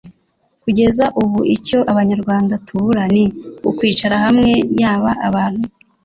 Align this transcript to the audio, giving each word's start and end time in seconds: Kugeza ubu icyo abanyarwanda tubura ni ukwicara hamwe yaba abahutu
Kugeza 0.63 1.05
ubu 1.21 1.39
icyo 1.55 1.79
abanyarwanda 1.91 2.53
tubura 2.67 3.03
ni 3.13 3.23
ukwicara 3.69 4.15
hamwe 4.25 4.51
yaba 4.81 5.11
abahutu 5.27 5.67